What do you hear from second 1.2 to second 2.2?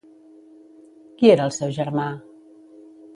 era el seu germà?